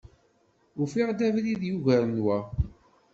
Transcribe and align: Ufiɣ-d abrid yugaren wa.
Ufiɣ-d 0.81 1.19
abrid 1.27 1.61
yugaren 1.69 2.17
wa. 2.25 2.37